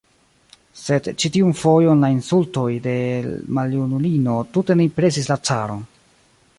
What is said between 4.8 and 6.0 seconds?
ne impresis la caron.